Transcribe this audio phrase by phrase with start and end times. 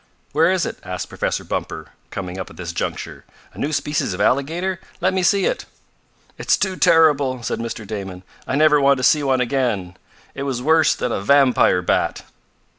[0.31, 3.23] "Where is it?" asked Professor Bumper, coming up at this juncture.
[3.53, 4.79] "A new species of alligator?
[4.99, 5.65] Let me see it!"
[6.39, 7.85] "It's too horrible," said Mr.
[7.85, 8.23] Damon.
[8.47, 9.95] "I never want to see one again.
[10.33, 12.23] It was worse than a vampire bat!"